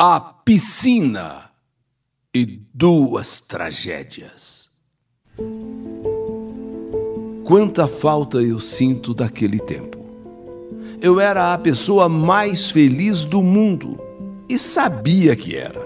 [0.00, 1.50] a piscina
[2.32, 4.70] e duas tragédias.
[7.42, 9.98] Quanta falta eu sinto daquele tempo.
[11.02, 13.98] Eu era a pessoa mais feliz do mundo
[14.48, 15.82] e sabia que era.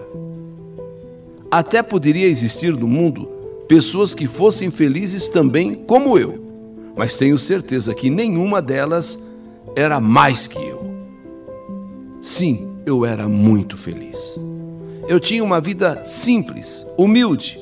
[1.51, 3.31] Até poderia existir no mundo
[3.67, 9.31] pessoas que fossem felizes também, como eu, mas tenho certeza que nenhuma delas
[9.75, 10.83] era mais que eu.
[12.21, 14.39] Sim, eu era muito feliz.
[15.09, 17.58] Eu tinha uma vida simples, humilde,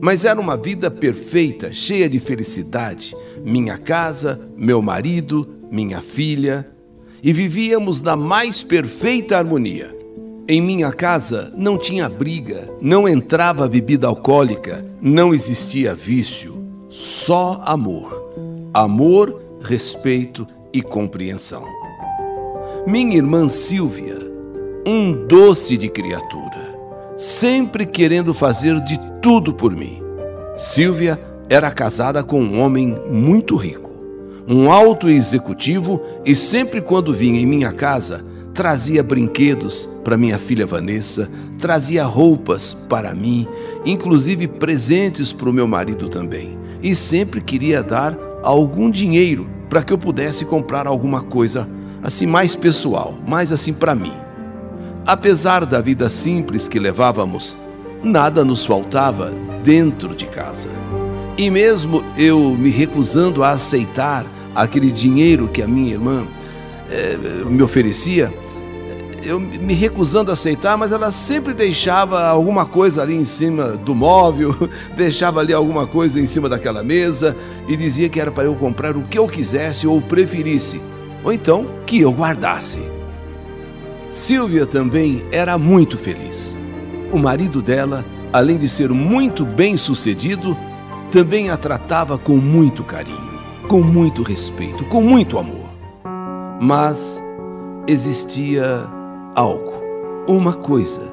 [0.00, 3.14] mas era uma vida perfeita, cheia de felicidade.
[3.44, 6.70] Minha casa, meu marido, minha filha,
[7.22, 9.94] e vivíamos na mais perfeita harmonia.
[10.46, 18.22] Em minha casa não tinha briga, não entrava bebida alcoólica, não existia vício, só amor.
[18.74, 21.64] Amor, respeito e compreensão.
[22.86, 24.33] Minha irmã Silvia
[24.86, 26.78] um doce de criatura,
[27.16, 30.02] sempre querendo fazer de tudo por mim.
[30.56, 31.18] Silvia
[31.48, 33.90] era casada com um homem muito rico,
[34.46, 40.66] um alto executivo, e sempre quando vinha em minha casa, trazia brinquedos para minha filha
[40.66, 43.48] Vanessa, trazia roupas para mim,
[43.86, 46.58] inclusive presentes para o meu marido também.
[46.82, 51.68] E sempre queria dar algum dinheiro para que eu pudesse comprar alguma coisa
[52.02, 54.23] assim mais pessoal, mais assim para mim.
[55.06, 57.54] Apesar da vida simples que levávamos,
[58.02, 59.30] nada nos faltava
[59.62, 60.70] dentro de casa.
[61.36, 64.24] E mesmo eu me recusando a aceitar
[64.54, 66.26] aquele dinheiro que a minha irmã
[66.90, 68.32] eh, me oferecia,
[69.22, 73.94] eu me recusando a aceitar, mas ela sempre deixava alguma coisa ali em cima do
[73.94, 74.54] móvel,
[74.96, 77.36] deixava ali alguma coisa em cima daquela mesa
[77.68, 80.80] e dizia que era para eu comprar o que eu quisesse ou preferisse,
[81.22, 82.93] ou então que eu guardasse.
[84.14, 86.56] Silvia também era muito feliz.
[87.12, 90.56] O marido dela, além de ser muito bem sucedido,
[91.10, 95.68] também a tratava com muito carinho, com muito respeito, com muito amor.
[96.60, 97.20] Mas
[97.88, 98.88] existia
[99.34, 99.82] algo,
[100.28, 101.12] uma coisa,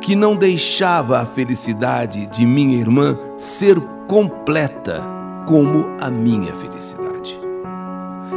[0.00, 3.78] que não deixava a felicidade de minha irmã ser
[4.08, 5.00] completa
[5.46, 7.38] como a minha felicidade.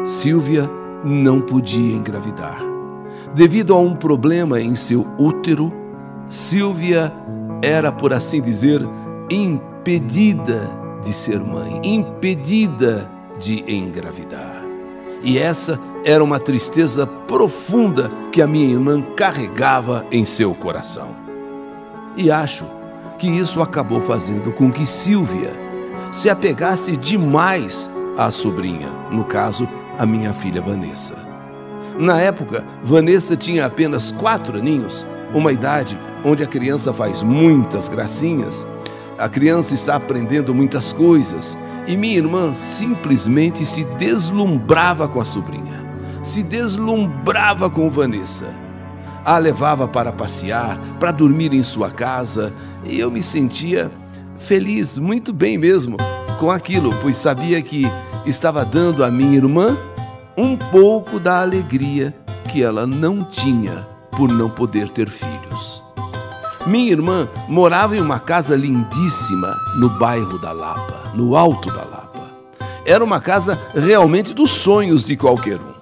[0.04, 0.70] Silvia
[1.04, 2.75] não podia engravidar.
[3.36, 5.70] Devido a um problema em seu útero,
[6.26, 7.12] Silvia
[7.62, 8.82] era, por assim dizer,
[9.30, 10.72] impedida
[11.04, 14.64] de ser mãe, impedida de engravidar.
[15.22, 21.10] E essa era uma tristeza profunda que a minha irmã carregava em seu coração.
[22.16, 22.64] E acho
[23.20, 25.52] que isso acabou fazendo com que Silvia
[26.10, 29.68] se apegasse demais à sobrinha, no caso,
[30.00, 31.25] a minha filha Vanessa.
[31.98, 38.68] Na época, Vanessa tinha apenas quatro aninhos, uma idade onde a criança faz muitas gracinhas,
[39.18, 41.58] a criança está aprendendo muitas coisas
[41.88, 45.86] e minha irmã simplesmente se deslumbrava com a sobrinha,
[46.22, 48.54] se deslumbrava com Vanessa.
[49.24, 52.54] A levava para passear, para dormir em sua casa
[52.84, 53.90] e eu me sentia
[54.38, 55.96] feliz, muito bem mesmo,
[56.40, 57.86] com aquilo, pois sabia que
[58.26, 59.78] estava dando à minha irmã
[60.38, 62.14] um pouco da alegria
[62.52, 65.84] que ela não tinha por não poder ter filhos.
[66.66, 72.32] Minha irmã morava em uma casa lindíssima no bairro da Lapa, no alto da Lapa.
[72.86, 75.76] Era uma casa realmente dos sonhos de qualquer um.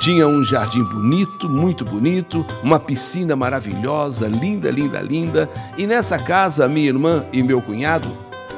[0.00, 6.68] Tinha um jardim bonito, muito bonito, uma piscina maravilhosa, linda, linda, linda, e nessa casa
[6.68, 8.08] minha irmã e meu cunhado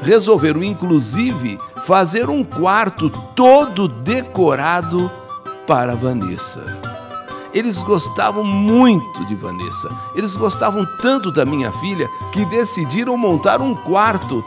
[0.03, 5.11] resolveram inclusive fazer um quarto todo decorado
[5.67, 6.79] para Vanessa.
[7.53, 9.91] Eles gostavam muito de Vanessa.
[10.15, 14.45] Eles gostavam tanto da minha filha que decidiram montar um quarto,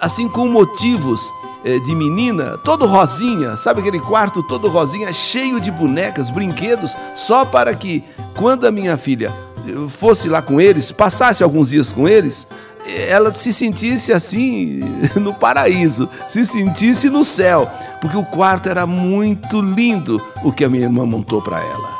[0.00, 1.20] assim com motivos
[1.62, 7.44] eh, de menina, todo rosinha, sabe aquele quarto todo rosinha, cheio de bonecas, brinquedos, só
[7.44, 8.02] para que
[8.34, 9.34] quando a minha filha
[9.66, 12.46] eh, fosse lá com eles, passasse alguns dias com eles,
[12.86, 14.80] ela se sentisse assim
[15.20, 20.68] no paraíso, se sentisse no céu, porque o quarto era muito lindo o que a
[20.68, 21.98] minha irmã montou para ela.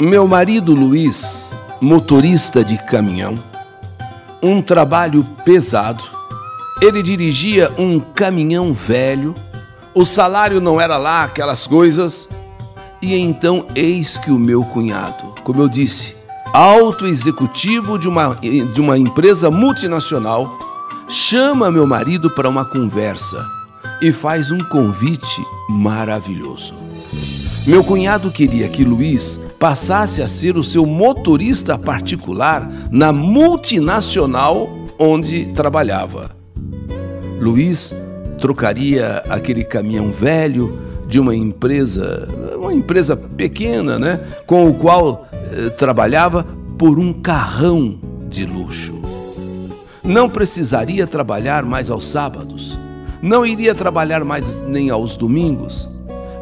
[0.00, 3.42] Meu marido Luiz, motorista de caminhão,
[4.42, 6.02] um trabalho pesado.
[6.80, 9.34] Ele dirigia um caminhão velho,
[9.94, 12.28] o salário não era lá aquelas coisas.
[13.02, 16.17] E então eis que o meu cunhado, como eu disse,
[16.52, 20.58] alto executivo de uma, de uma empresa multinacional,
[21.08, 23.46] chama meu marido para uma conversa
[24.00, 26.74] e faz um convite maravilhoso.
[27.66, 35.46] Meu cunhado queria que Luiz passasse a ser o seu motorista particular na multinacional onde
[35.52, 36.30] trabalhava.
[37.40, 37.94] Luiz
[38.40, 42.28] trocaria aquele caminhão velho de uma empresa,
[42.68, 47.98] uma empresa pequena, né, com o qual eh, trabalhava por um carrão
[48.28, 49.00] de luxo.
[50.04, 52.78] Não precisaria trabalhar mais aos sábados,
[53.22, 55.88] não iria trabalhar mais nem aos domingos.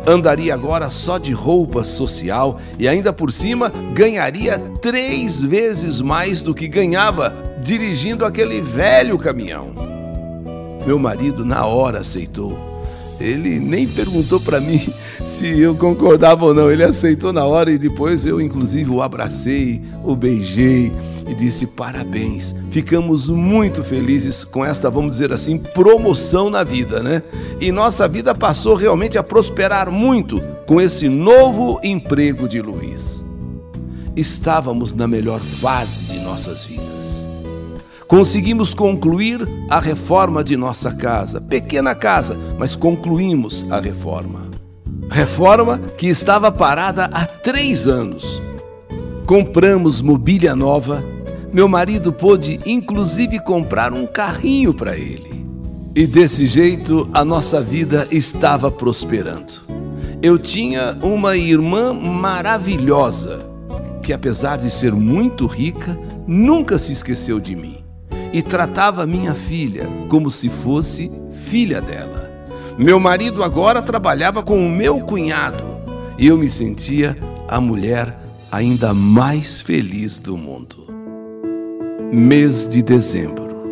[0.05, 6.55] Andaria agora só de roupa social e ainda por cima ganharia três vezes mais do
[6.55, 9.69] que ganhava dirigindo aquele velho caminhão.
[10.87, 12.76] Meu marido na hora aceitou.
[13.21, 14.87] Ele nem perguntou para mim
[15.27, 16.71] se eu concordava ou não.
[16.71, 20.93] Ele aceitou na hora e depois eu, inclusive, o abracei, o beijei
[21.27, 22.55] e disse parabéns.
[22.71, 27.23] Ficamos muito felizes com esta, vamos dizer assim, promoção na vida, né?
[27.61, 33.25] E nossa vida passou realmente a prosperar muito com esse novo emprego de Luiz.
[34.15, 37.16] Estávamos na melhor fase de nossas vidas.
[38.09, 44.49] Conseguimos concluir a reforma de nossa casa, pequena casa, mas concluímos a reforma.
[45.11, 48.41] Reforma que estava parada há três anos.
[49.27, 51.05] Compramos mobília nova,
[51.53, 55.45] meu marido pôde inclusive comprar um carrinho para ele.
[55.93, 59.67] E desse jeito a nossa vida estava prosperando.
[60.23, 63.51] Eu tinha uma irmã maravilhosa,
[64.01, 67.76] que apesar de ser muito rica, nunca se esqueceu de mim
[68.37, 71.11] e tratava minha filha como se fosse
[71.47, 72.31] filha dela.
[72.77, 75.65] Meu marido agora trabalhava com o meu cunhado
[76.19, 77.17] e eu me sentia
[77.49, 78.15] a mulher
[78.53, 80.87] ainda mais feliz do mundo.
[82.13, 83.65] Mês de dezembro.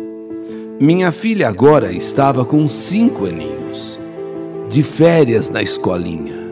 [0.79, 4.01] Minha filha agora estava com cinco aninhos,
[4.67, 6.43] de férias na escolinha.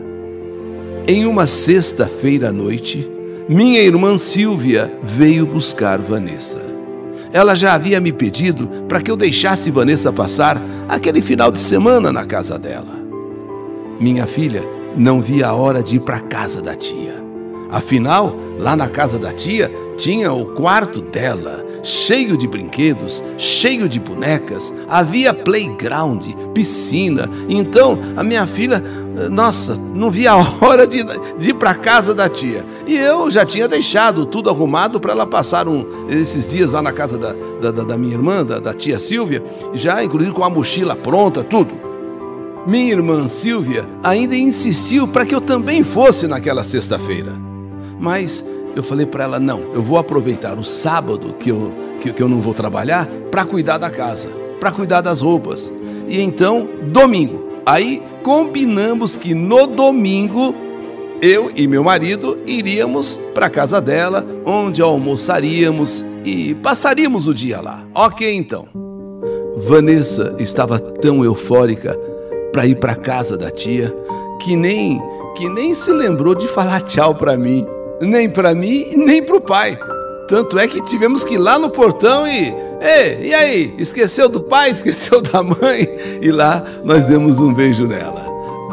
[1.08, 3.10] Em uma sexta-feira à noite,
[3.48, 6.73] minha irmã Silvia veio buscar Vanessa.
[7.34, 12.12] Ela já havia me pedido para que eu deixasse Vanessa passar aquele final de semana
[12.12, 12.94] na casa dela.
[13.98, 14.62] Minha filha
[14.96, 17.20] não via a hora de ir para a casa da tia.
[17.70, 24.00] Afinal, lá na casa da tia tinha o quarto dela, cheio de brinquedos, cheio de
[24.00, 27.30] bonecas, havia playground, piscina.
[27.48, 28.82] Então a minha filha,
[29.30, 31.04] nossa, não via a hora de,
[31.38, 32.64] de ir para casa da tia.
[32.86, 36.92] E eu já tinha deixado tudo arrumado para ela passar um, esses dias lá na
[36.92, 39.42] casa da, da, da minha irmã, da, da tia Silvia,
[39.74, 41.84] já inclusive com a mochila pronta, tudo.
[42.66, 47.53] Minha irmã Silvia ainda insistiu para que eu também fosse naquela sexta-feira.
[47.98, 48.44] Mas
[48.76, 52.28] eu falei para ela: não, eu vou aproveitar o sábado que eu, que, que eu
[52.28, 55.72] não vou trabalhar para cuidar da casa, para cuidar das roupas.
[56.08, 57.44] E então, domingo.
[57.66, 60.54] Aí combinamos que no domingo
[61.22, 67.60] eu e meu marido iríamos para a casa dela, onde almoçaríamos e passaríamos o dia
[67.60, 67.84] lá.
[67.94, 68.66] Ok, então.
[69.56, 71.98] Vanessa estava tão eufórica
[72.52, 73.94] para ir para casa da tia
[74.40, 75.00] que nem
[75.36, 77.66] que nem se lembrou de falar tchau para mim
[78.00, 79.78] nem para mim, nem para o pai.
[80.28, 82.54] Tanto é que tivemos que ir lá no portão e.
[82.80, 83.74] Ei, e aí?
[83.78, 84.70] Esqueceu do pai?
[84.70, 85.88] Esqueceu da mãe?
[86.20, 88.24] E lá nós demos um beijo nela.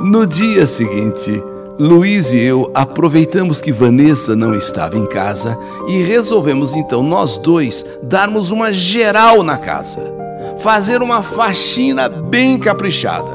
[0.02, 1.42] No dia seguinte,
[1.80, 5.58] Luiz e eu aproveitamos que Vanessa não estava em casa
[5.88, 10.14] e resolvemos então nós dois darmos uma geral na casa,
[10.60, 13.32] fazer uma faxina bem caprichada.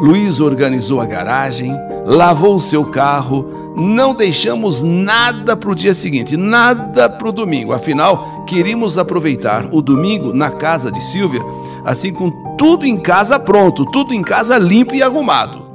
[0.00, 1.72] Luiz organizou a garagem,
[2.04, 7.72] lavou o seu carro, não deixamos nada para o dia seguinte, nada para o domingo.
[7.72, 11.40] Afinal, queríamos aproveitar o domingo na casa de Silvia,
[11.84, 15.70] assim com tudo em casa pronto, tudo em casa limpo e arrumado.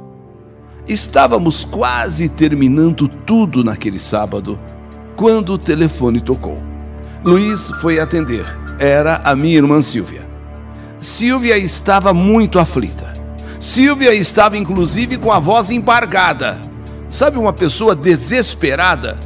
[0.86, 4.58] Estávamos quase terminando tudo naquele sábado,
[5.16, 6.62] quando o telefone tocou.
[7.24, 8.46] Luiz foi atender.
[8.78, 10.24] Era a minha irmã Silvia.
[10.98, 13.12] Silvia estava muito aflita.
[13.58, 16.60] Silvia estava inclusive com a voz embargada.
[17.16, 19.18] Sabe uma pessoa desesperada?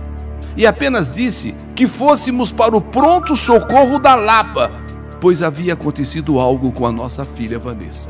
[0.56, 4.70] E apenas disse que fôssemos para o pronto socorro da Lapa,
[5.20, 8.08] pois havia acontecido algo com a nossa filha Vanessa.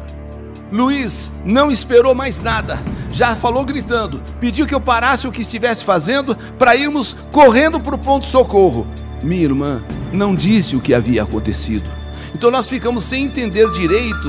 [0.70, 2.78] Luiz não esperou mais nada,
[3.10, 7.94] já falou gritando, pediu que eu parasse o que estivesse fazendo para irmos correndo para
[7.94, 8.86] o ponto socorro.
[9.22, 9.82] Minha irmã
[10.12, 11.88] não disse o que havia acontecido.
[12.34, 14.28] Então nós ficamos sem entender direito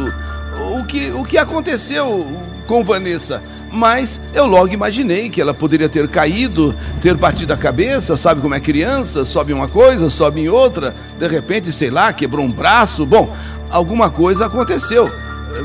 [0.80, 2.26] o que, o que aconteceu
[2.68, 8.18] com Vanessa mas eu logo imaginei que ela poderia ter caído, ter batido a cabeça,
[8.18, 12.46] sabe como é criança, sobe uma coisa, sobe em outra, de repente, sei lá, quebrou
[12.46, 13.34] um braço, bom,
[13.70, 15.10] alguma coisa aconteceu,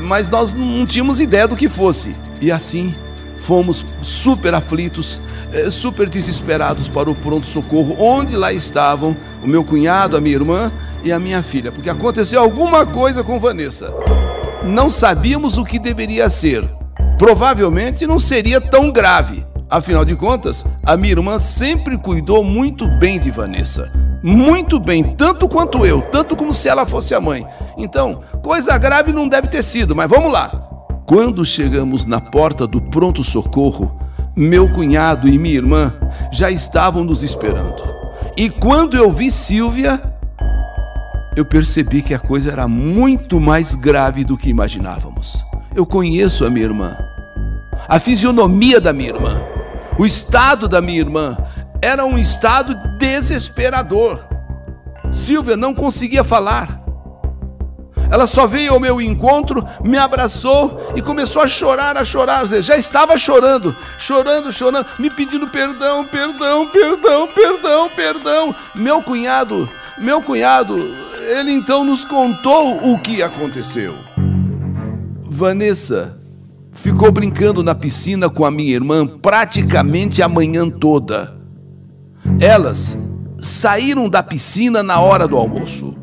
[0.01, 2.15] mas nós não tínhamos ideia do que fosse.
[2.39, 2.93] E assim,
[3.39, 5.19] fomos super aflitos,
[5.51, 10.71] eh, super desesperados para o pronto-socorro, onde lá estavam o meu cunhado, a minha irmã
[11.03, 13.93] e a minha filha, porque aconteceu alguma coisa com Vanessa.
[14.63, 16.76] Não sabíamos o que deveria ser.
[17.17, 19.45] Provavelmente não seria tão grave.
[19.69, 23.91] Afinal de contas, a minha irmã sempre cuidou muito bem de Vanessa.
[24.23, 27.45] Muito bem, tanto quanto eu, tanto como se ela fosse a mãe.
[27.77, 30.49] Então, coisa grave não deve ter sido, mas vamos lá.
[31.05, 33.97] Quando chegamos na porta do pronto-socorro,
[34.35, 35.93] meu cunhado e minha irmã
[36.31, 37.81] já estavam nos esperando.
[38.35, 40.01] E quando eu vi Silvia,
[41.35, 45.46] eu percebi que a coisa era muito mais grave do que imaginávamos.
[45.77, 46.97] Eu conheço a minha irmã,
[47.87, 49.39] a fisionomia da minha irmã,
[49.99, 51.37] o estado da minha irmã
[51.79, 54.27] era um estado desesperador.
[55.11, 56.81] Silvia não conseguia falar.
[58.09, 62.47] Ela só veio ao meu encontro, me abraçou e começou a chorar, a chorar.
[62.47, 68.55] Já estava chorando, chorando, chorando, me pedindo perdão, perdão, perdão, perdão, perdão.
[68.73, 69.69] Meu cunhado,
[69.99, 70.75] meu cunhado,
[71.37, 74.16] ele então nos contou o que aconteceu.
[75.29, 76.17] Vanessa
[76.71, 81.35] ficou brincando na piscina com a minha irmã praticamente a manhã toda.
[82.39, 82.97] Elas
[83.39, 85.95] saíram da piscina na hora do almoço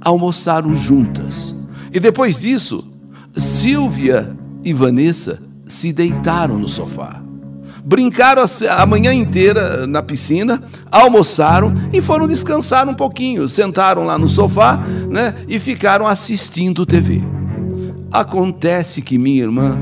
[0.00, 1.54] almoçaram juntas.
[1.92, 2.86] E depois disso,
[3.34, 4.34] Silvia
[4.64, 7.20] e Vanessa se deitaram no sofá.
[7.84, 13.48] Brincaram a manhã inteira na piscina, almoçaram e foram descansar um pouquinho.
[13.48, 14.76] Sentaram lá no sofá
[15.08, 17.22] né, e ficaram assistindo TV.
[18.12, 19.78] Acontece que minha irmã,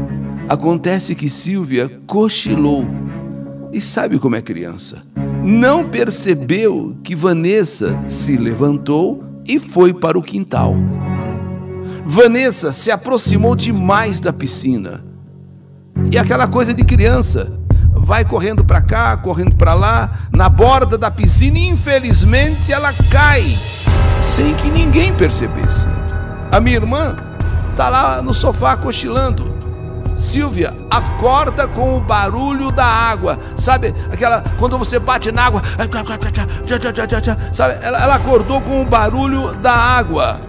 [0.48, 2.84] acontece que Silvia cochilou.
[3.72, 5.02] E sabe como é criança?
[5.42, 10.76] Não percebeu que Vanessa se levantou e foi para o quintal.
[12.04, 15.02] Vanessa se aproximou demais da piscina.
[16.12, 17.58] E aquela coisa de criança,
[17.94, 23.42] vai correndo para cá, correndo para lá, na borda da piscina e infelizmente ela cai,
[24.22, 25.86] sem que ninguém percebesse.
[26.50, 27.27] A minha irmã
[27.78, 29.56] está lá no sofá cochilando.
[30.16, 33.38] Silvia, acorda com o barulho da água.
[33.56, 35.62] Sabe, aquela quando você bate na água,
[37.48, 37.78] sabe?
[37.80, 40.40] Ela, ela acordou com o barulho da água.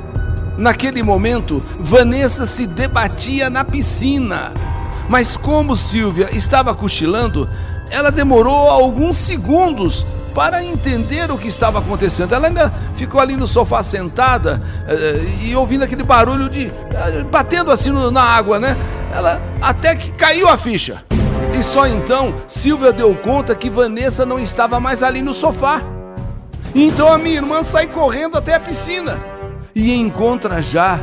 [0.58, 4.52] Naquele momento, Vanessa se debatia na piscina.
[5.08, 7.48] Mas como Silvia estava cochilando,
[7.92, 12.34] ela demorou alguns segundos para entender o que estava acontecendo.
[12.34, 17.72] Ela ainda ficou ali no sofá sentada eh, e ouvindo aquele barulho de eh, batendo
[17.72, 18.78] assim na água, né?
[19.14, 21.04] Ela até que caiu a ficha.
[21.58, 25.82] E só então Silvia deu conta que Vanessa não estava mais ali no sofá.
[26.76, 29.20] Então a minha irmã sai correndo até a piscina
[29.74, 31.00] e encontra já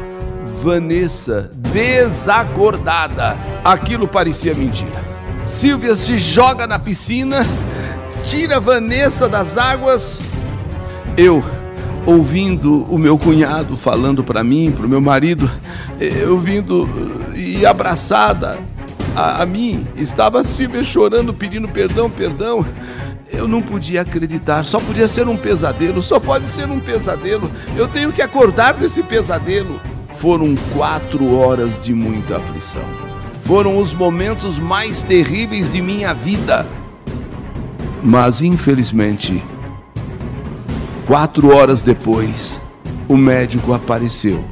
[0.62, 3.36] Vanessa desacordada.
[3.64, 5.04] Aquilo parecia mentira.
[5.44, 7.46] Silvia se joga na piscina,
[8.24, 10.20] tira Vanessa das águas.
[11.16, 11.44] Eu
[12.04, 15.50] ouvindo o meu cunhado falando para mim, para o meu marido,
[15.98, 16.88] eu vindo
[17.34, 18.58] e abraçada
[19.16, 22.64] a, a mim, estava Silvia chorando, pedindo perdão, perdão.
[23.32, 27.50] Eu não podia acreditar, só podia ser um pesadelo, só pode ser um pesadelo.
[27.76, 29.80] Eu tenho que acordar desse pesadelo.
[30.14, 32.84] Foram quatro horas de muita aflição.
[33.44, 36.66] Foram os momentos mais terríveis de minha vida.
[38.06, 39.42] Mas, infelizmente,
[41.06, 42.60] Quatro horas depois,
[43.08, 44.44] o médico apareceu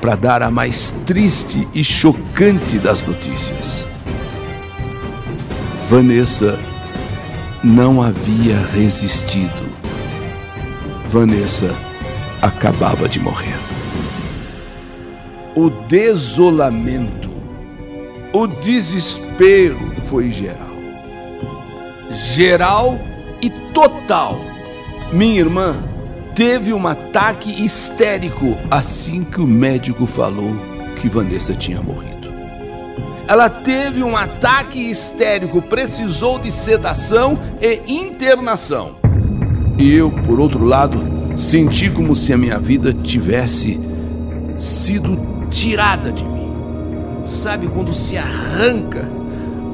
[0.00, 3.86] para dar a mais triste e chocante das notícias.
[5.90, 6.58] Vanessa
[7.62, 9.68] não havia resistido.
[11.10, 11.76] Vanessa
[12.40, 13.58] acabava de morrer.
[15.54, 17.30] O desolamento,
[18.32, 20.65] o desespero foi geral.
[22.10, 22.98] Geral
[23.42, 24.40] e total
[25.12, 25.76] minha irmã
[26.34, 30.52] teve um ataque histérico assim que o médico falou
[30.96, 32.26] que Vanessa tinha morrido.
[33.28, 38.96] Ela teve um ataque histérico, precisou de sedação e internação.
[39.78, 40.98] E eu, por outro lado,
[41.36, 43.80] senti como se a minha vida tivesse
[44.58, 45.18] sido
[45.50, 46.50] tirada de mim.
[47.24, 49.08] Sabe quando se arranca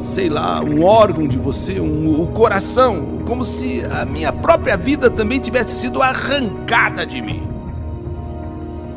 [0.02, 5.08] sei lá, um órgão de você, um, o coração, como se a minha própria vida
[5.08, 7.42] também tivesse sido arrancada de mim.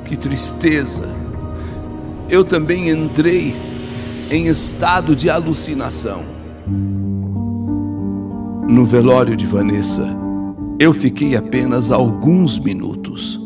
[0.06, 1.14] Que tristeza!
[2.28, 3.56] Eu também entrei
[4.32, 6.24] em estado de alucinação.
[8.68, 10.16] No velório de Vanessa,
[10.80, 13.40] eu fiquei apenas alguns minutos.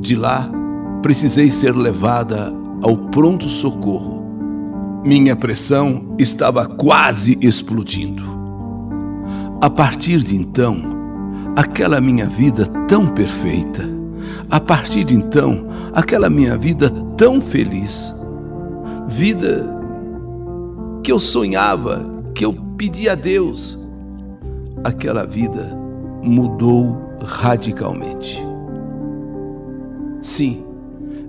[0.00, 0.48] De lá,
[1.02, 2.54] precisei ser levada
[2.84, 4.15] ao pronto-socorro
[5.06, 8.24] Minha pressão estava quase explodindo.
[9.60, 10.82] A partir de então,
[11.54, 13.88] aquela minha vida tão perfeita,
[14.50, 18.12] a partir de então, aquela minha vida tão feliz,
[19.06, 19.64] vida
[21.04, 23.78] que eu sonhava, que eu pedia a Deus,
[24.82, 25.72] aquela vida
[26.20, 28.44] mudou radicalmente.
[30.20, 30.64] Sim,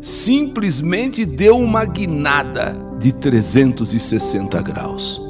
[0.02, 5.22] simplesmente deu uma guinada de 360 graus.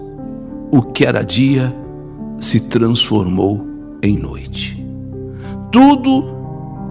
[0.72, 1.74] O que era dia
[2.40, 3.66] se transformou
[4.02, 4.86] em noite.
[5.72, 6.36] Tudo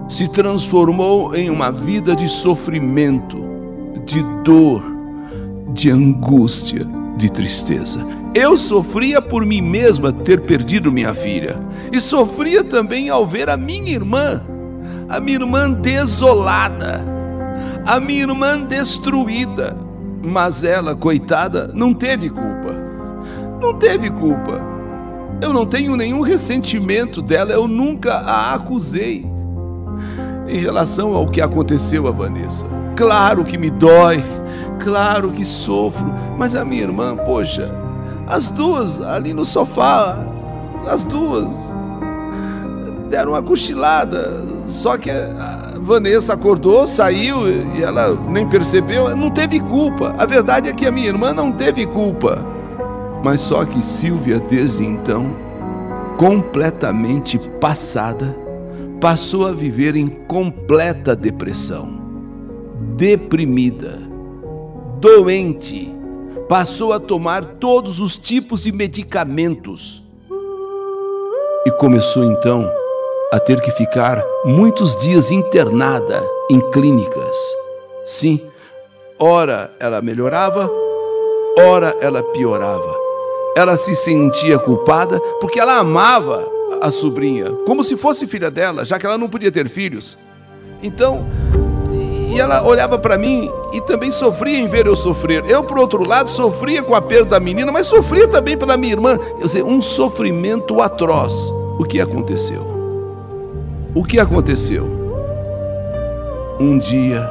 [0.09, 3.37] se transformou em uma vida de sofrimento,
[4.05, 4.83] de dor,
[5.73, 6.85] de angústia,
[7.17, 8.07] de tristeza.
[8.33, 11.59] Eu sofria por mim mesma ter perdido minha filha,
[11.91, 14.43] e sofria também ao ver a minha irmã,
[15.09, 17.03] a minha irmã desolada,
[17.85, 19.86] a minha irmã destruída.
[20.27, 22.75] Mas ela, coitada, não teve culpa.
[23.61, 24.61] Não teve culpa.
[25.39, 29.25] Eu não tenho nenhum ressentimento dela, eu nunca a acusei
[30.47, 32.65] em relação ao que aconteceu a Vanessa.
[32.95, 34.23] Claro que me dói,
[34.83, 37.73] claro que sofro, mas a minha irmã, poxa,
[38.27, 40.17] as duas ali no sofá,
[40.87, 41.53] as duas
[43.09, 44.41] deram uma cochilada.
[44.67, 45.09] Só que
[45.81, 50.15] Vanessa acordou, saiu e ela nem percebeu, não teve culpa.
[50.17, 52.45] A verdade é que a minha irmã não teve culpa.
[53.23, 55.35] Mas só que Silvia, desde então,
[56.17, 58.35] completamente passada,
[58.99, 62.01] passou a viver em completa depressão,
[62.95, 63.99] deprimida,
[64.99, 65.93] doente.
[66.47, 70.03] Passou a tomar todos os tipos de medicamentos.
[71.65, 72.69] E começou então
[73.31, 77.35] a ter que ficar muitos dias internada em clínicas.
[78.05, 78.41] Sim,
[79.19, 80.69] ora ela melhorava,
[81.57, 82.95] ora ela piorava.
[83.55, 86.47] Ela se sentia culpada porque ela amava
[86.81, 90.17] a sobrinha, como se fosse filha dela, já que ela não podia ter filhos.
[90.81, 91.25] Então,
[92.33, 95.43] e ela olhava para mim e também sofria em ver eu sofrer.
[95.49, 98.93] Eu, por outro lado, sofria com a perda da menina, mas sofria também pela minha
[98.93, 99.17] irmã.
[99.17, 101.33] Quer dizer, um sofrimento atroz.
[101.79, 102.76] O que aconteceu?
[103.97, 104.85] O que aconteceu?
[106.59, 107.27] Um dia,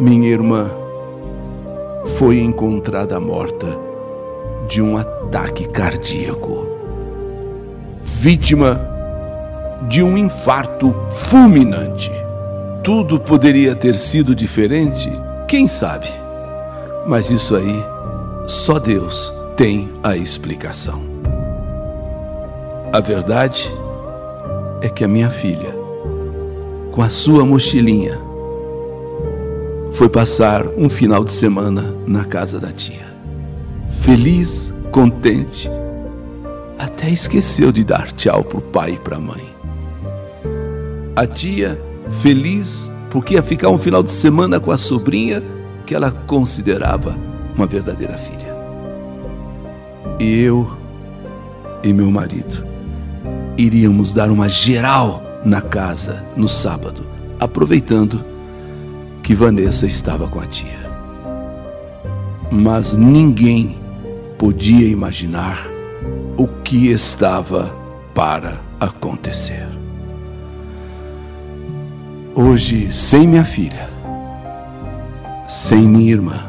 [0.00, 0.70] minha irmã
[2.16, 3.66] foi encontrada morta
[4.66, 6.66] de um ataque cardíaco,
[8.02, 8.80] vítima
[9.86, 12.10] de um infarto fulminante
[12.82, 15.12] tudo poderia ter sido diferente?
[15.46, 16.08] Quem sabe?
[17.06, 17.84] Mas isso aí,
[18.46, 21.02] só Deus tem a explicação.
[22.90, 23.70] A verdade
[24.80, 25.74] é que a minha filha,
[26.92, 28.18] com a sua mochilinha,
[29.92, 33.06] foi passar um final de semana na casa da tia.
[33.90, 35.68] Feliz, contente,
[36.78, 39.54] até esqueceu de dar tchau para o pai e para a mãe.
[41.16, 41.80] A tia
[42.20, 45.42] feliz porque ia ficar um final de semana com a sobrinha
[45.84, 47.16] que ela considerava
[47.56, 48.56] uma verdadeira filha.
[50.20, 50.76] E eu
[51.82, 52.77] e meu marido
[53.58, 57.04] iríamos dar uma geral na casa no sábado,
[57.40, 58.24] aproveitando
[59.22, 60.88] que Vanessa estava com a tia.
[62.50, 63.76] Mas ninguém
[64.38, 65.66] podia imaginar
[66.36, 67.74] o que estava
[68.14, 69.66] para acontecer.
[72.34, 73.90] Hoje, sem minha filha,
[75.48, 76.40] sem minha irmã,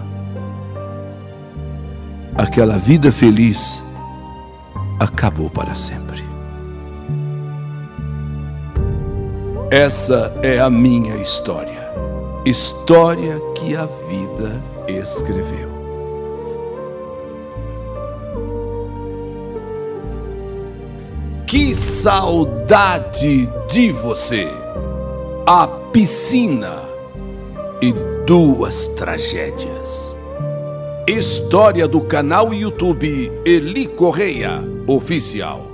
[2.37, 3.83] aquela vida feliz
[4.99, 6.28] acabou para sempre.
[9.71, 11.91] Essa é a minha história,
[12.45, 15.69] história que a vida escreveu.
[21.45, 24.47] Que saudade de você!
[25.51, 26.83] a piscina
[27.81, 27.91] e
[28.27, 30.15] duas tragédias.
[31.07, 35.68] História do canal YouTube Eli Correia Oficial.